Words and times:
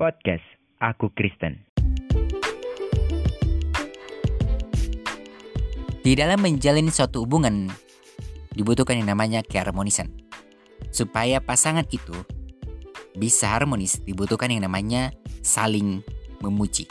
Podcast 0.00 0.40
Aku 0.80 1.12
Kristen. 1.12 1.60
Di 6.00 6.16
dalam 6.16 6.40
menjalin 6.40 6.88
suatu 6.88 7.28
hubungan 7.28 7.68
dibutuhkan 8.56 8.96
yang 8.96 9.12
namanya 9.12 9.44
keharmonisan. 9.44 10.08
Supaya 10.88 11.44
pasangan 11.44 11.84
itu 11.92 12.16
bisa 13.12 13.52
harmonis 13.52 14.00
dibutuhkan 14.00 14.48
yang 14.48 14.64
namanya 14.64 15.12
saling 15.44 16.00
memuji. 16.40 16.88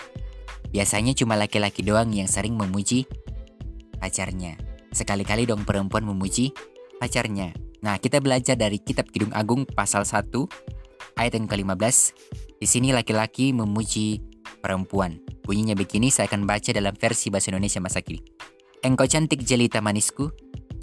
Biasanya 0.69 1.17
cuma 1.17 1.33
laki-laki 1.33 1.81
doang 1.81 2.13
yang 2.13 2.29
sering 2.29 2.53
memuji 2.53 3.09
pacarnya. 3.97 4.53
Sekali-kali 4.93 5.49
dong 5.49 5.65
perempuan 5.65 6.05
memuji 6.05 6.53
pacarnya. 7.01 7.57
Nah, 7.81 7.97
kita 7.97 8.21
belajar 8.21 8.53
dari 8.53 8.77
kitab 8.77 9.09
Kidung 9.09 9.33
Agung 9.33 9.65
pasal 9.65 10.05
1 10.05 10.29
ayat 11.17 11.33
yang 11.33 11.49
ke-15. 11.49 12.13
Di 12.59 12.67
sini 12.67 12.91
laki-laki 12.91 13.55
memuji 13.55 14.19
perempuan. 14.59 15.23
Bunyinya 15.47 15.79
begini, 15.79 16.11
saya 16.11 16.27
akan 16.27 16.43
baca 16.43 16.75
dalam 16.75 16.91
versi 16.91 17.31
bahasa 17.31 17.55
Indonesia 17.55 17.79
masa 17.79 18.03
kini. 18.03 18.19
Engkau 18.83 19.07
cantik 19.07 19.47
jelita 19.47 19.79
manisku, 19.79 20.27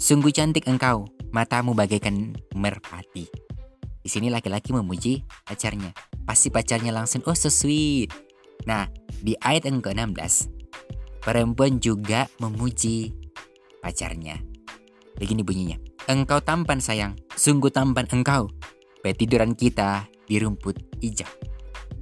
sungguh 0.01 0.33
cantik 0.33 0.65
engkau, 0.65 1.05
matamu 1.29 1.77
bagaikan 1.77 2.33
merpati. 2.57 3.29
Di 4.01 4.09
sini 4.09 4.33
laki-laki 4.33 4.73
memuji 4.73 5.21
pacarnya. 5.45 5.93
Pasti 6.25 6.49
pacarnya 6.49 6.89
langsung, 6.89 7.21
oh 7.29 7.37
so 7.37 7.53
sweet. 7.53 8.09
Nah, 8.65 8.89
di 9.21 9.37
ayat 9.37 9.69
yang 9.69 9.77
ke-16, 9.77 10.49
perempuan 11.21 11.77
juga 11.77 12.25
memuji 12.41 13.13
pacarnya. 13.85 14.41
Begini 15.13 15.45
bunyinya. 15.45 15.77
Engkau 16.09 16.41
tampan 16.41 16.81
sayang, 16.81 17.13
sungguh 17.37 17.69
tampan 17.69 18.09
engkau. 18.09 18.49
Petiduran 19.05 19.53
kita 19.53 20.09
di 20.25 20.41
rumput 20.41 20.81
hijau. 20.99 21.46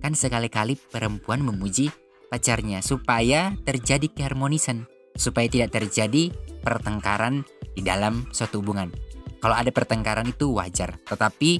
Kan 0.05 0.13
sekali-kali 0.13 0.77
perempuan 0.77 1.41
memuji 1.41 1.89
pacarnya 2.29 2.85
supaya 2.85 3.57
terjadi 3.65 4.05
keharmonisan 4.05 4.85
supaya 5.17 5.49
tidak 5.49 5.73
terjadi 5.73 6.29
pertengkaran 6.61 7.41
di 7.73 7.81
dalam 7.81 8.29
suatu 8.29 8.61
hubungan. 8.61 8.93
Kalau 9.41 9.57
ada 9.57 9.73
pertengkaran 9.73 10.29
itu 10.29 10.53
wajar, 10.53 11.01
tetapi 11.09 11.57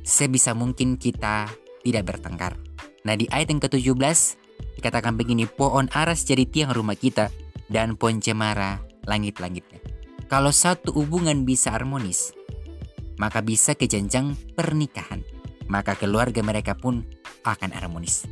sebisa 0.00 0.56
mungkin 0.56 0.96
kita 0.96 1.44
tidak 1.84 2.08
bertengkar. 2.08 2.56
Nah 3.04 3.20
di 3.20 3.28
ayat 3.28 3.52
yang 3.52 3.60
ke-17 3.60 4.00
dikatakan 4.80 5.20
begini, 5.20 5.44
pohon 5.44 5.92
aras 5.92 6.24
jadi 6.24 6.48
tiang 6.48 6.72
rumah 6.72 6.96
kita 6.96 7.28
dan 7.68 8.00
pohon 8.00 8.16
cemara 8.16 8.80
langit-langitnya. 9.04 9.84
Kalau 10.32 10.56
satu 10.56 10.88
hubungan 10.96 11.44
bisa 11.44 11.76
harmonis, 11.76 12.32
maka 13.20 13.44
bisa 13.44 13.76
ke 13.76 13.84
jenjang 13.84 14.32
pernikahan. 14.56 15.20
Maka 15.68 16.00
keluarga 16.00 16.40
mereka 16.40 16.72
pun 16.72 17.04
akan 17.44 17.70
harmonis. 17.76 18.24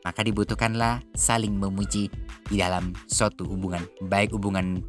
Maka 0.00 0.24
dibutuhkanlah 0.24 1.04
saling 1.12 1.52
memuji 1.52 2.08
di 2.48 2.56
dalam 2.56 2.96
suatu 3.04 3.44
hubungan, 3.44 3.84
baik 4.08 4.32
hubungan 4.32 4.80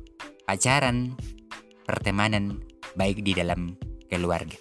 pacaran, 0.48 1.18
pertemanan, 1.84 2.64
baik 2.96 3.26
di 3.26 3.36
dalam 3.36 3.76
keluarga. 4.08 4.56